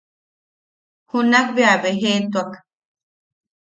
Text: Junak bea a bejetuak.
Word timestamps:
Junak 1.09 1.47
bea 1.55 1.71
a 1.77 1.81
bejetuak. 1.81 2.51